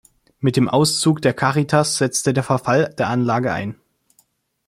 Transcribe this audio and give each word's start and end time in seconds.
Mit 0.39 0.55
dem 0.55 0.67
Auszug 0.67 1.21
der 1.21 1.35
Caritas 1.35 1.97
setzte 1.99 2.33
der 2.33 2.41
Verfall 2.43 2.91
der 2.97 3.09
Anlage 3.09 3.53
ein. 3.53 3.79